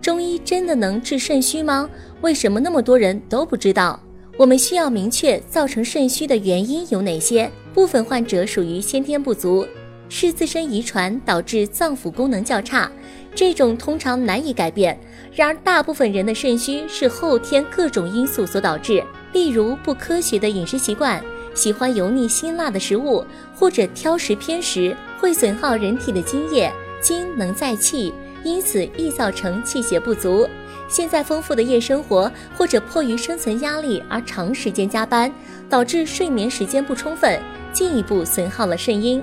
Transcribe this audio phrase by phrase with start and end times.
[0.00, 1.88] 中医真的能治肾虚吗？
[2.22, 4.00] 为什么那么多人都不知道？
[4.38, 7.50] 我们需要明确造成肾虚的原因有哪些。
[7.74, 9.66] 部分患者属于先天不足，
[10.08, 12.90] 是自身遗传导致脏腑功能较差，
[13.34, 14.98] 这种通常难以改变。
[15.34, 21.22] 然而，大部分人的肾虚是后天各种因素所导致，例如不科学的饮食习惯、
[21.54, 23.24] 喜欢油腻辛辣的食物，
[23.54, 26.72] 或者挑食偏食，会损耗人体的津液。
[27.00, 28.12] 精能载气，
[28.44, 30.48] 因此易造成气血不足。
[30.88, 35.32] 现在丰富的夜生活，或者迫于生存压力而长时间加班，
[35.68, 37.40] 导致睡眠时间不充分，
[37.72, 39.22] 进一步损耗了肾阴。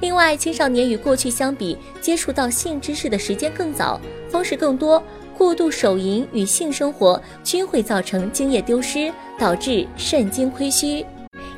[0.00, 5.00] 另外，青少年与过去相比，接触到性知识的时间更早，方式更多，
[5.38, 11.04] 过度手淫与性生活均会造成精液丢失，导致肾精亏虚。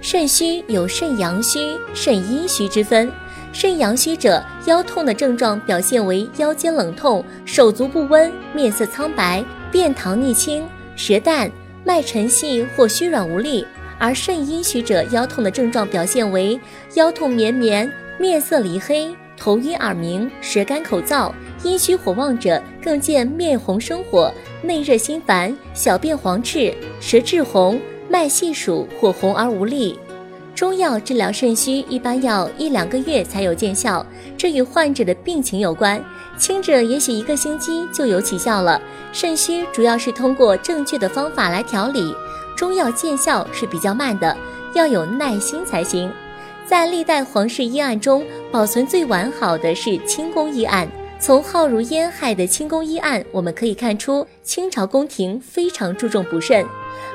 [0.03, 1.59] 肾虚有肾阳虚、
[1.95, 3.11] 肾阴虚之分。
[3.59, 10.63] 肾阳虚者，腰痛的症状表现为腰间冷痛、手足不温、面色苍白、便溏腻青、
[10.95, 11.51] 舌淡、
[11.83, 13.65] 脉沉细或虚软无力；
[13.99, 16.61] 而肾阴虚者，腰痛的症状表现为
[16.97, 17.91] 腰痛绵绵、
[18.21, 29.99] 面色黧黑、头晕耳鸣、舌干口燥；阴虚火旺者更见面红生火、内热心烦、小便黄赤、舌质红、脉细数或红而无力。
[30.57, 34.05] 中药治疗肾虚一般要一两个月才有见效，
[34.39, 36.03] 这与患者的病情有关。
[36.39, 38.81] 轻者也许一个星期就有起效了。
[39.13, 42.15] 肾虚主要是通过正确的方法来调理，
[42.57, 44.35] 中药见效是比较慢的，
[44.73, 46.11] 要有耐心才行。
[46.65, 50.89] 在历代皇室医案中，保存最完好的是清宫医案。
[51.21, 56.65] 从浩如烟害的清宫医案，我们可以看出清朝宫廷非常注重补肾。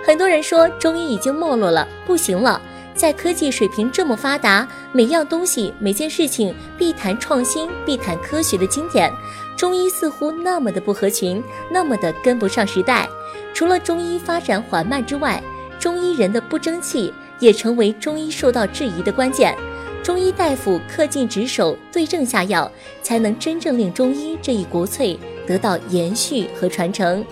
[0.05, 2.61] 很多人说中医已经没落了，不行了。
[2.93, 9.11] 在科技水平这么发达，每样东西、每件事情必谈创新、必谈科学的经典，
[9.57, 13.07] 中医似乎那么的不合群，那么的跟不上时代。
[13.53, 15.41] 除了中医发展缓慢之外，
[15.79, 19.55] 中医人的不争气也成为中医受到质疑的关键。
[20.03, 22.71] 中医大夫恪尽职守，对症下药，
[23.01, 27.23] 才能真正令中医这一国粹得到延续和传承。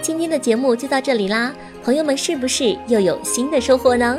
[0.00, 1.52] 今天的节目就到这里啦，
[1.84, 4.18] 朋友们是不是又有新的收获呢？